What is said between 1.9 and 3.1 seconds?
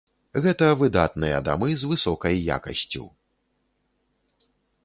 высокай якасцю.